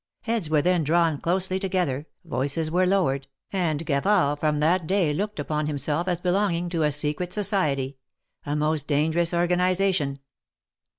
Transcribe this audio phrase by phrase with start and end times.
[0.21, 5.39] Heads were then drawn closely together, voices were lowered, and Gavard from that day looked
[5.39, 7.99] upon himself as belonging to a secret society—
[8.43, 10.17] a most dangerous organi zation.